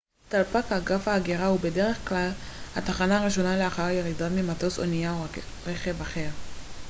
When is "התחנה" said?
2.75-3.21